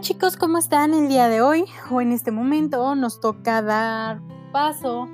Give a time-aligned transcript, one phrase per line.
[0.00, 1.66] Chicos, ¿cómo están el día de hoy?
[1.90, 5.06] O en este momento nos toca dar paso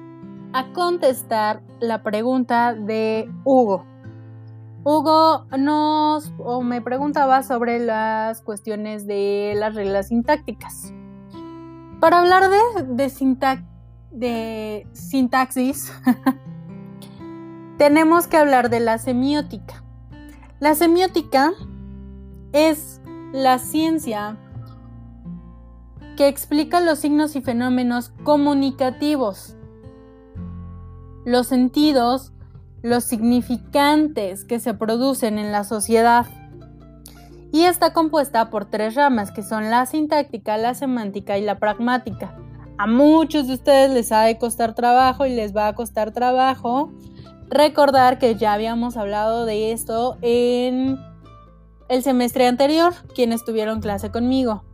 [0.52, 3.84] a contestar la pregunta de Hugo.
[4.84, 10.92] Hugo nos o me preguntaba sobre las cuestiones de las reglas sintácticas.
[11.98, 13.10] Para hablar de,
[14.12, 15.92] de sintaxis,
[17.76, 19.82] tenemos que hablar de la semiótica.
[20.60, 21.50] La semiótica
[22.52, 23.00] es
[23.32, 24.38] la ciencia
[26.16, 29.56] que explica los signos y fenómenos comunicativos,
[31.24, 32.32] los sentidos,
[32.82, 36.26] los significantes que se producen en la sociedad.
[37.52, 42.36] Y está compuesta por tres ramas, que son la sintáctica, la semántica y la pragmática.
[42.78, 46.92] A muchos de ustedes les ha de costar trabajo y les va a costar trabajo
[47.48, 50.98] recordar que ya habíamos hablado de esto en
[51.88, 54.64] el semestre anterior, quienes tuvieron clase conmigo.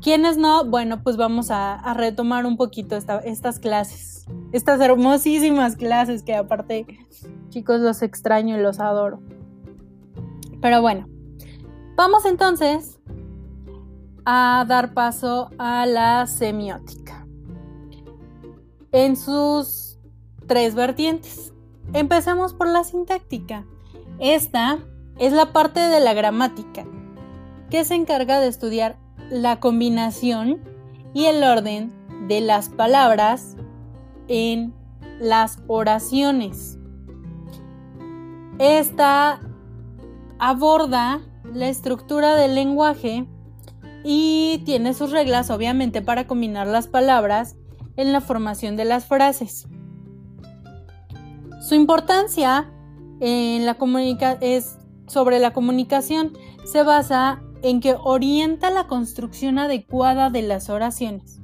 [0.00, 6.34] Quienes no, bueno, pues vamos a, retomar un poquito estas clases, estas hermosísimas clases que
[6.34, 6.86] aparte,
[7.50, 9.20] chicos, los extraño y los adoro.
[10.60, 11.08] Pero bueno,
[11.96, 13.00] vamos entonces
[14.24, 17.26] a dar paso a la semiótica.
[18.92, 19.92] En sus
[20.46, 21.52] tres vertientes.
[21.92, 23.64] Empecemos por la sintáctica.
[24.18, 24.78] Esta
[25.18, 26.84] es la parte de la gramática
[27.70, 28.98] que se encarga de estudiar
[29.32, 30.60] la combinación
[31.14, 31.90] y el orden
[32.28, 33.56] de las palabras
[34.28, 34.74] en
[35.18, 36.78] las oraciones.
[38.58, 39.40] Esta
[40.38, 43.26] aborda la estructura del lenguaje
[44.04, 47.56] y tiene sus reglas obviamente para combinar las palabras
[47.96, 49.66] en la formación de las frases.
[51.66, 52.70] Su importancia
[53.20, 53.78] en la
[54.42, 61.40] es sobre la comunicación se basa en que orienta la construcción adecuada de las oraciones,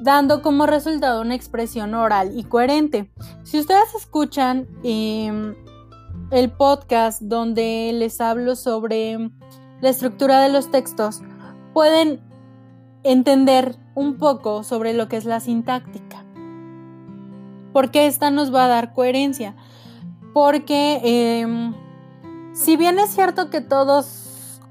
[0.00, 3.12] dando como resultado una expresión oral y coherente.
[3.44, 5.54] Si ustedes escuchan em,
[6.30, 9.30] el podcast donde les hablo sobre
[9.80, 11.20] la estructura de los textos,
[11.74, 12.20] pueden
[13.02, 16.24] entender un poco sobre lo que es la sintáctica.
[17.72, 19.54] Porque esta nos va a dar coherencia.
[20.32, 21.74] Porque em,
[22.54, 24.23] si bien es cierto que todos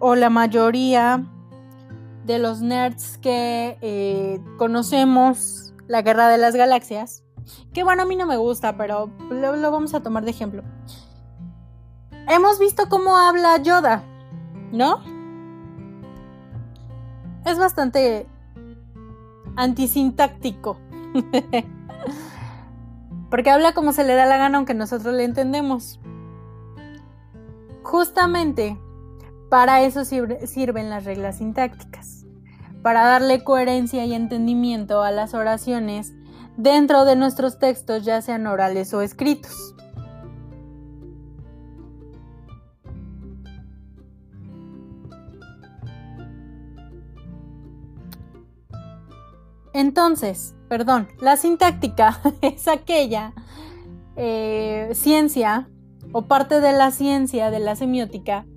[0.05, 1.23] o la mayoría
[2.25, 7.23] de los nerds que eh, conocemos la Guerra de las Galaxias,
[7.73, 10.61] que bueno, a mí no me gusta, pero lo, lo vamos a tomar de ejemplo.
[12.27, 14.03] Hemos visto cómo habla Yoda,
[14.73, 14.99] ¿no?
[17.45, 18.27] Es bastante
[19.55, 20.79] antisintáctico.
[23.29, 26.01] Porque habla como se le da la gana aunque nosotros le entendemos.
[27.83, 28.77] Justamente
[29.53, 32.25] para eso sirven las reglas sintácticas,
[32.81, 36.11] para darle coherencia y entendimiento a las oraciones
[36.57, 39.75] dentro de nuestros textos, ya sean orales o escritos.
[49.71, 53.33] Entonces, perdón, la sintáctica es aquella
[54.15, 55.69] eh, ciencia
[56.11, 58.47] o parte de la ciencia de la semiótica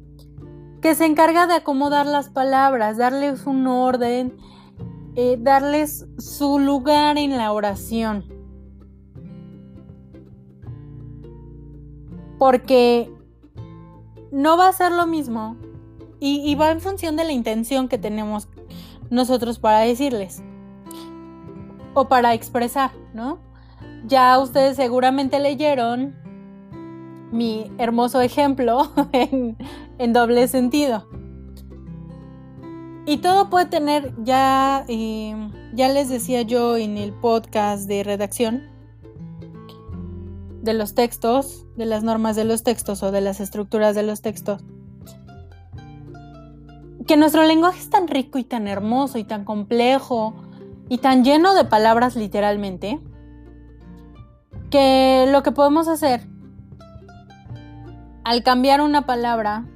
[0.80, 4.36] que se encarga de acomodar las palabras, darles un orden,
[5.14, 8.24] eh, darles su lugar en la oración.
[12.38, 13.10] Porque
[14.30, 15.56] no va a ser lo mismo
[16.20, 18.48] y, y va en función de la intención que tenemos
[19.10, 20.42] nosotros para decirles
[21.94, 23.38] o para expresar, ¿no?
[24.04, 26.14] Ya ustedes seguramente leyeron
[27.32, 31.06] mi hermoso ejemplo en, doble sentido.
[33.06, 35.34] Y todo puede tener, ya, eh,
[35.74, 38.62] ya les decía yo en el podcast de redacción,
[40.62, 44.22] de los textos, de las normas de los textos o de las estructuras de los
[44.22, 44.62] textos,
[47.06, 50.34] que nuestro lenguaje es tan rico y tan hermoso y tan complejo
[50.88, 52.98] y tan lleno de palabras literalmente,
[54.70, 56.26] que lo que podemos hacer
[58.26, 59.66] al cambiar una palabra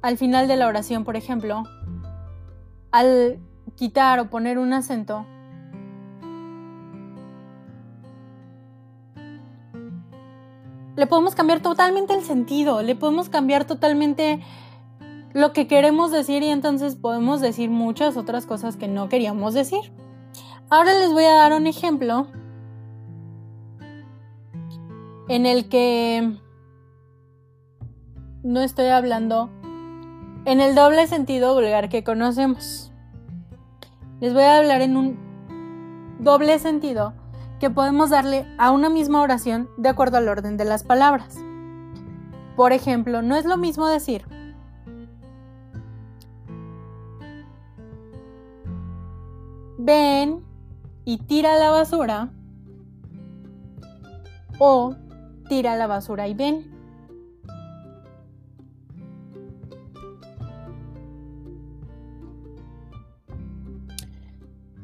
[0.00, 1.64] al final de la oración, por ejemplo,
[2.92, 3.40] al
[3.74, 5.26] quitar o poner un acento,
[10.94, 14.40] le podemos cambiar totalmente el sentido, le podemos cambiar totalmente
[15.32, 19.92] lo que queremos decir y entonces podemos decir muchas otras cosas que no queríamos decir.
[20.70, 22.28] Ahora les voy a dar un ejemplo
[25.28, 26.38] en el que
[28.42, 29.50] no estoy hablando
[30.44, 32.92] en el doble sentido vulgar que conocemos.
[34.20, 35.18] Les voy a hablar en un
[36.20, 37.14] doble sentido
[37.60, 41.36] que podemos darle a una misma oración de acuerdo al orden de las palabras.
[42.56, 44.24] Por ejemplo, no es lo mismo decir
[49.88, 50.44] ven
[51.06, 52.30] y tira la basura
[54.58, 54.94] o
[55.48, 56.77] tira la basura y ven.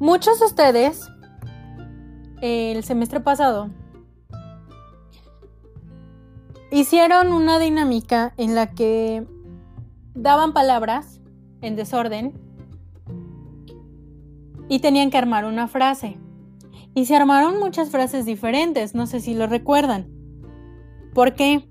[0.01, 1.09] Muchos de ustedes
[2.41, 3.71] el semestre pasado
[6.73, 9.25] hicieron una dinámica en la que
[10.15, 11.21] daban palabras
[11.61, 12.35] en desorden
[14.69, 16.19] y tenían que armar una frase.
[16.97, 20.09] Y se armaron muchas frases diferentes, no sé si lo recuerdan.
[21.15, 21.69] ¿Por qué?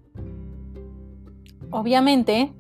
[1.71, 2.53] Obviamente,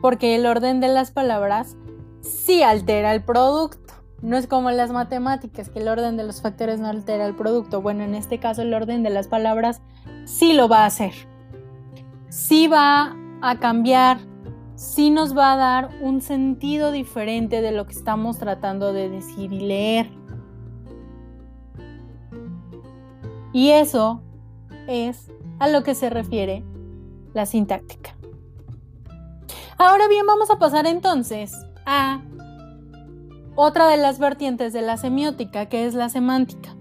[0.00, 1.76] porque el orden de las palabras
[2.22, 3.94] sí altera el producto.
[4.22, 7.82] No es como las matemáticas, que el orden de los factores no altera el producto.
[7.82, 9.82] Bueno, en este caso el orden de las palabras
[10.24, 11.12] sí lo va a hacer.
[12.28, 14.18] Sí va a cambiar,
[14.76, 19.52] sí nos va a dar un sentido diferente de lo que estamos tratando de decir
[19.52, 20.10] y leer.
[23.52, 24.22] Y eso
[24.86, 26.64] es a lo que se refiere
[27.34, 28.16] la sintáctica.
[29.78, 31.52] Ahora bien, vamos a pasar entonces
[31.86, 32.22] a
[33.54, 36.74] otra de las vertientes de la semiótica, que es la semántica.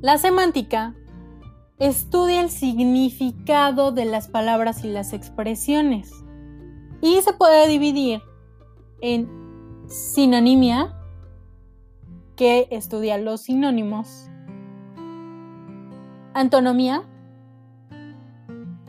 [0.00, 0.94] La semántica
[1.78, 6.12] estudia el significado de las palabras y las expresiones
[7.00, 8.22] y se puede dividir
[9.00, 9.28] en
[9.88, 10.94] sinonimia,
[12.36, 14.28] que estudia los sinónimos,
[16.32, 17.02] antonomía,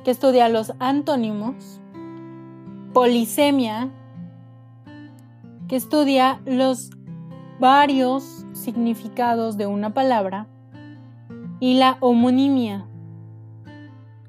[0.04, 1.82] que estudia los antónimos,
[2.96, 3.90] polisemia,
[5.68, 6.92] que estudia los
[7.60, 10.48] varios significados de una palabra,
[11.60, 12.88] y la homonimia,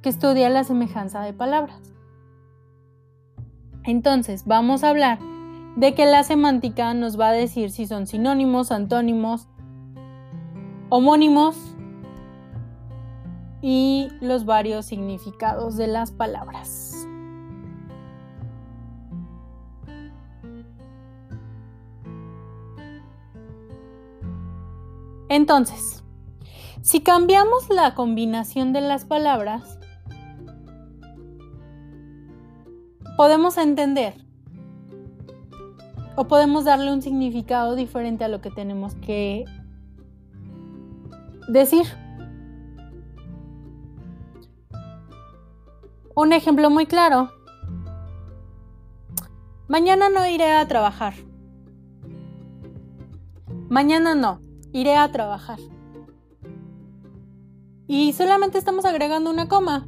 [0.02, 1.80] que estudia la semejanza de palabras.
[3.84, 5.20] Entonces, vamos a hablar
[5.76, 9.46] de que la semántica nos va a decir si son sinónimos, antónimos,
[10.88, 11.56] homónimos
[13.62, 16.95] y los varios significados de las palabras.
[25.36, 26.02] Entonces,
[26.80, 29.78] si cambiamos la combinación de las palabras,
[33.18, 34.14] podemos entender
[36.16, 39.44] o podemos darle un significado diferente a lo que tenemos que
[41.48, 41.84] decir.
[46.14, 47.30] Un ejemplo muy claro.
[49.68, 51.12] Mañana no iré a trabajar.
[53.68, 54.45] Mañana no
[54.76, 55.58] iré a trabajar.
[57.86, 59.86] Y solamente estamos agregando una coma.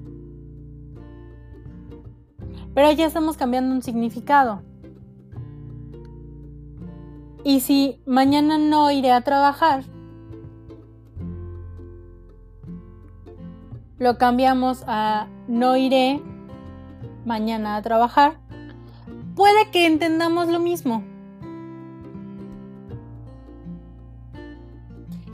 [2.74, 4.62] Pero ya estamos cambiando un significado.
[7.44, 9.84] Y si mañana no iré a trabajar,
[13.98, 16.22] lo cambiamos a no iré
[17.26, 18.38] mañana a trabajar,
[19.34, 21.02] puede que entendamos lo mismo.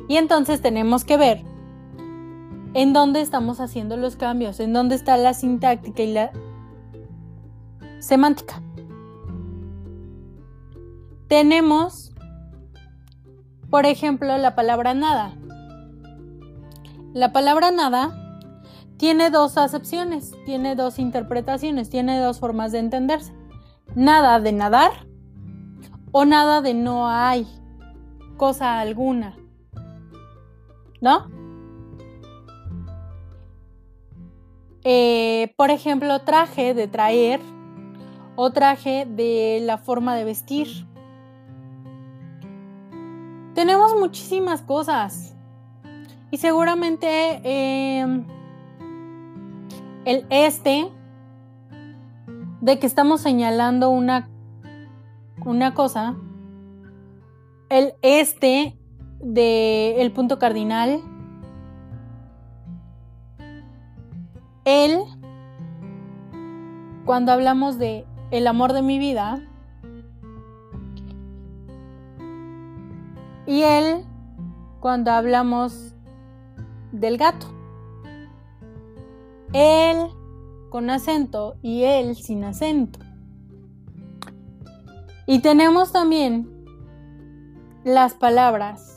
[0.08, 1.44] Y entonces tenemos que ver
[2.74, 6.32] en dónde estamos haciendo los cambios, en dónde está la sintáctica y la
[8.00, 8.60] semántica.
[11.28, 12.12] Tenemos,
[13.70, 15.32] por ejemplo, la palabra nada.
[17.12, 18.40] La palabra nada
[18.96, 23.32] tiene dos acepciones, tiene dos interpretaciones, tiene dos formas de entenderse.
[23.94, 24.90] Nada de nadar
[26.10, 27.46] o nada de no hay
[28.36, 29.36] cosa alguna.
[31.04, 31.28] ¿No?
[34.84, 37.40] Eh, por ejemplo, traje de traer
[38.36, 40.68] o traje de la forma de vestir.
[43.54, 45.36] Tenemos muchísimas cosas
[46.30, 48.26] y seguramente em,
[50.06, 50.90] el este
[52.62, 54.30] de que estamos señalando una,
[55.44, 56.16] una cosa,
[57.68, 58.78] el este
[59.24, 61.00] del punto cardinal.
[64.64, 65.00] Él,
[67.04, 69.42] cuando hablamos de el amor de mi vida,
[73.46, 74.04] y él,
[74.80, 75.94] cuando hablamos
[76.92, 77.46] del gato.
[79.52, 80.08] Él
[80.70, 82.98] con acento y el sin acento.
[85.26, 86.50] Y tenemos también
[87.84, 88.93] las palabras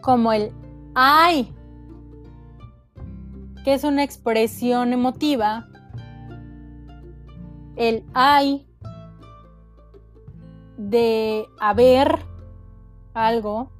[0.00, 0.52] como el
[0.94, 1.54] ay,
[3.64, 5.68] que es una expresión emotiva,
[7.76, 8.66] el ay
[10.76, 12.18] de haber
[13.14, 13.70] algo,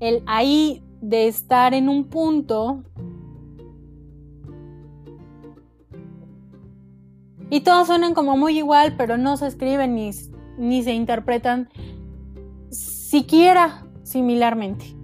[0.00, 2.82] el ahí de estar en un punto.
[7.48, 10.10] Y todos suenan como muy igual, pero no se escriben ni,
[10.58, 11.68] ni se interpretan
[12.70, 14.96] siquiera similarmente.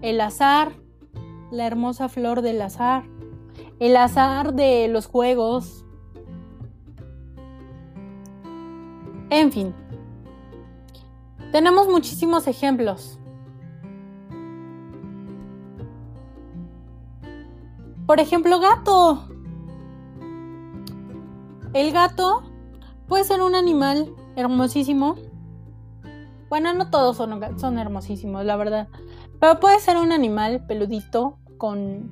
[0.00, 0.72] El azar,
[1.50, 3.04] la hermosa flor del azar,
[3.80, 5.84] el azar de los juegos.
[9.30, 9.74] En fin,
[11.52, 13.18] tenemos muchísimos ejemplos.
[18.06, 19.28] Por ejemplo, gato.
[21.74, 22.42] El gato
[23.06, 25.16] puede ser un animal hermosísimo.
[26.48, 28.88] Bueno, no todos son, hermosísimos, la verdad.
[29.40, 32.10] Pero puede ser un animal peludito con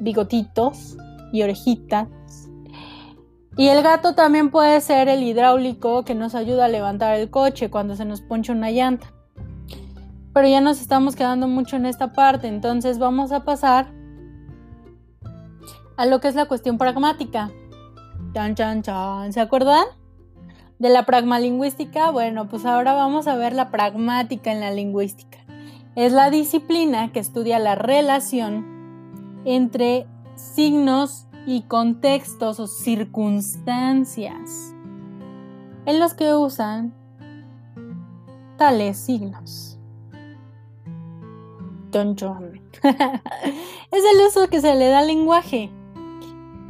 [0.00, 0.96] bigotitos
[1.32, 2.08] y orejitas.
[3.56, 7.70] Y el gato también puede ser el hidráulico que nos ayuda a levantar el coche
[7.70, 9.12] cuando se nos poncha una llanta.
[10.32, 13.92] Pero ya nos estamos quedando mucho en esta parte, entonces vamos a pasar
[15.96, 17.50] a lo que es la cuestión pragmática.
[18.32, 19.32] Chan, chan, chan.
[19.32, 19.84] ¿Se acuerdan?
[20.80, 22.10] De la pragmalingüística.
[22.10, 25.43] Bueno, pues ahora vamos a ver la pragmática en la lingüística.
[25.96, 34.74] Es la disciplina que estudia la relación entre signos y contextos o circunstancias
[35.86, 36.94] en los que usan
[38.56, 39.78] tales signos.
[43.92, 45.70] es el uso que se le da al lenguaje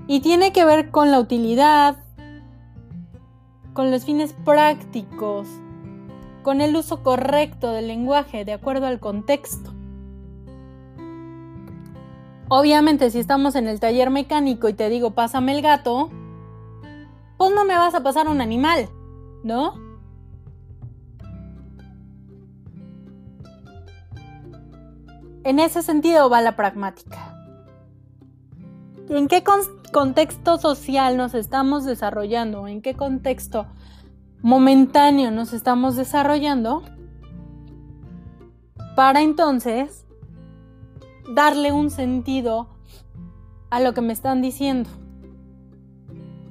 [0.07, 1.97] y tiene que ver con la utilidad,
[3.73, 5.49] con los fines prácticos,
[6.45, 9.73] con el uso correcto del lenguaje de acuerdo al contexto.
[12.49, 16.11] Obviamente, si estamos en el taller mecánico y te digo, pásame el gato,
[17.39, 18.89] pues no me vas a pasar un animal,
[19.43, 19.75] ¿no?
[25.43, 27.35] En ese sentido va la pragmática.
[29.09, 29.43] ¿En qué
[29.93, 32.69] contexto social nos estamos desarrollando?
[32.69, 33.67] ¿En qué contexto
[34.45, 36.83] momentáneo nos estamos desarrollando?
[38.95, 40.05] Para entonces
[41.35, 42.69] darle un sentido
[43.71, 44.91] a lo que me están diciendo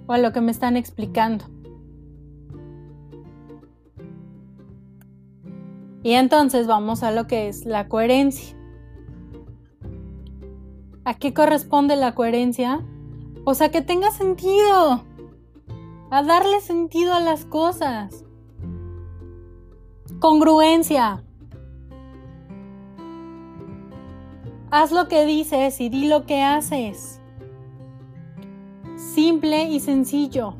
[0.07, 1.45] o a lo que me están explicando.
[6.01, 8.57] Y entonces vamos a lo que es la coherencia.
[11.05, 12.81] ¿A qué corresponde la coherencia?
[13.45, 15.03] O sea, que tenga sentido.
[16.13, 18.23] A darle sentido a las cosas.
[20.19, 21.23] Congruencia.
[24.69, 27.19] Haz lo que dices y di lo que haces.
[28.95, 30.53] Simple y sencillo.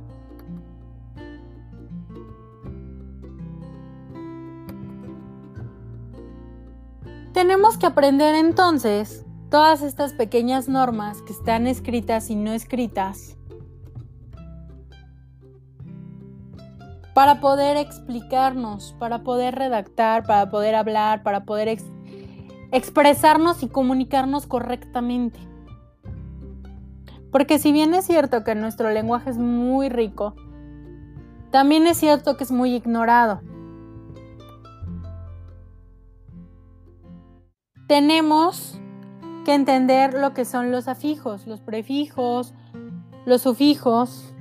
[7.31, 13.37] Tenemos que aprender entonces todas estas pequeñas normas que están escritas y no escritas
[17.13, 21.77] para poder explicarnos, para poder redactar, para poder hablar, para poder
[22.71, 25.39] expresarnos y comunicarnos correctamente.
[27.31, 30.35] Porque si bien es cierto que nuestro lenguaje es muy rico,
[31.51, 33.41] también es cierto que es muy ignorado.
[37.87, 38.79] Tenemos
[39.45, 42.53] que entender lo que son los afijos, los prefijos,
[43.25, 44.32] los sufijos.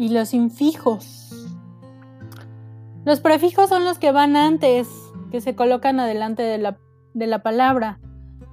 [0.00, 1.30] Y los infijos.
[3.04, 4.88] Los prefijos son los que van antes,
[5.30, 6.78] que se colocan adelante de la,
[7.12, 8.00] de la palabra.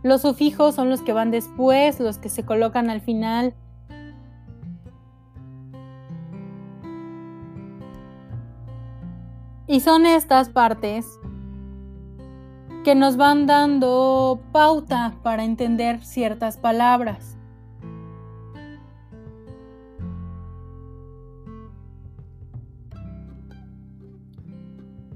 [0.04, 3.56] Los sufijos son los que van después, los que se colocan al final.
[9.68, 11.08] Y son estas partes
[12.84, 17.37] que nos van dando pauta para entender ciertas palabras.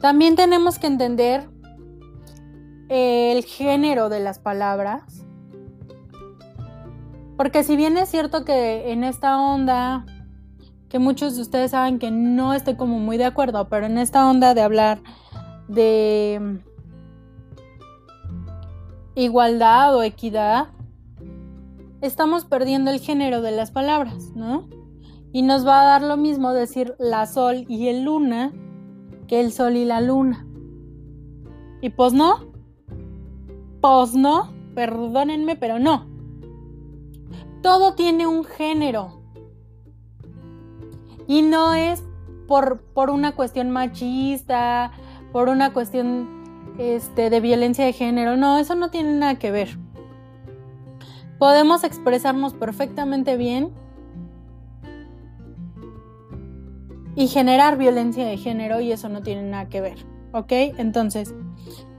[0.01, 1.47] También tenemos que entender
[2.89, 5.03] el género de las palabras.
[7.37, 10.05] Porque si bien es cierto que en esta onda
[10.89, 14.29] que muchos de ustedes saben que no estoy como muy de acuerdo, pero en esta
[14.29, 15.01] onda de hablar
[15.69, 16.59] de
[19.15, 20.67] igualdad o equidad,
[22.01, 24.67] estamos perdiendo el género de las palabras, ¿no?
[25.31, 28.51] Y nos va a dar lo mismo decir la sol y el luna
[29.39, 30.45] el sol y la luna.
[31.81, 32.51] Y pues no,
[33.81, 36.07] pues no, perdónenme, pero no.
[37.61, 39.21] Todo tiene un género.
[41.27, 42.03] Y no es
[42.47, 44.91] por, por una cuestión machista,
[45.31, 46.41] por una cuestión
[46.77, 48.37] este, de violencia de género.
[48.37, 49.77] No, eso no tiene nada que ver.
[51.39, 53.71] Podemos expresarnos perfectamente bien
[57.15, 60.05] y generar violencia de género y eso no tiene nada que ver.
[60.33, 60.51] ¿Ok?
[60.51, 61.33] Entonces,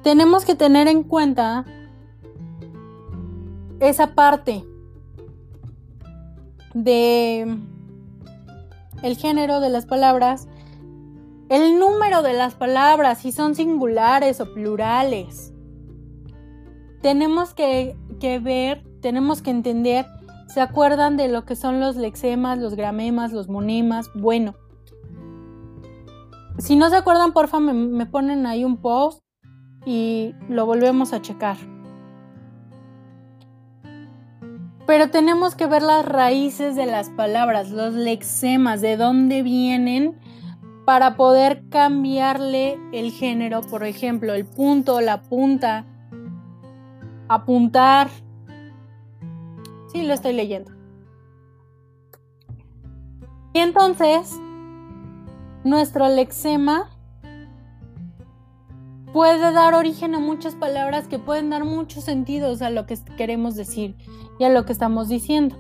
[0.03, 1.65] tenemos que tener en cuenta
[3.81, 4.65] esa parte
[6.75, 7.59] de
[9.03, 10.49] el género de las palabras,
[11.49, 15.53] el número de las palabras, si son singulares o plurales.
[17.03, 20.07] Tenemos que, que ver, tenemos que entender,
[20.47, 24.09] ¿se acuerdan de lo que son los lexemas, los gramemas, los monemas?
[24.15, 24.55] Bueno,
[26.59, 29.23] si no se acuerdan, porfa, me, me ponen ahí un post
[29.85, 31.57] y lo volvemos a checar.
[34.87, 40.19] Pero tenemos que ver las raíces de las palabras, los lexemas, de dónde vienen
[40.85, 45.87] para poder cambiarle el género, por ejemplo, el punto, la punta,
[47.29, 48.11] apuntar.
[49.93, 50.73] Sí, lo estoy leyendo.
[53.53, 54.41] Y entonces,
[55.65, 56.91] nuestro lexema
[59.13, 63.55] puede dar origen a muchas palabras que pueden dar muchos sentidos a lo que queremos
[63.55, 63.97] decir
[64.39, 65.57] y a lo que estamos diciendo.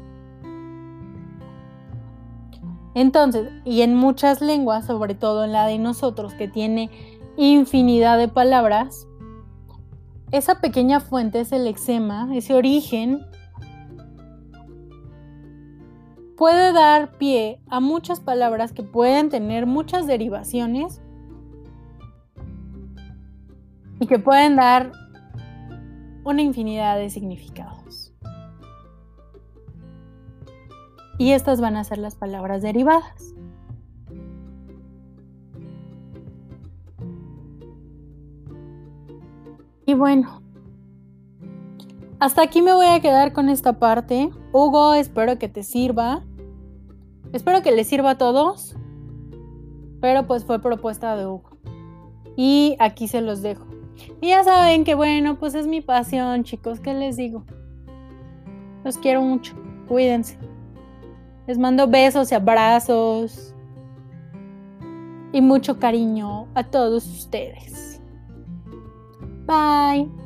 [2.94, 6.90] Entonces, y en muchas lenguas, sobre todo en la de nosotros, que tiene
[7.36, 9.06] infinidad de palabras,
[10.30, 13.24] esa pequeña fuente es el lexema, ese origen,
[16.42, 21.00] puede dar pie a muchas palabras que pueden tener muchas derivaciones
[24.00, 24.90] y que pueden dar
[26.24, 28.12] una infinidad de significados.
[31.16, 33.36] Y estas van a ser las palabras derivadas.
[39.86, 40.42] Y bueno,
[42.18, 44.30] hasta aquí me voy a quedar con esta parte.
[44.52, 46.24] Hugo, espero que te sirva.
[47.32, 48.76] Espero que les sirva a todos.
[50.00, 51.50] Pero pues fue propuesta de Hugo.
[52.36, 53.66] Y aquí se los dejo.
[54.20, 57.44] Y ya saben que bueno, pues es mi pasión, chicos, ¿qué les digo?
[58.84, 59.54] Los quiero mucho,
[59.86, 60.38] cuídense.
[61.46, 63.54] Les mando besos y abrazos.
[65.32, 68.00] Y mucho cariño a todos ustedes.
[69.46, 70.21] Bye.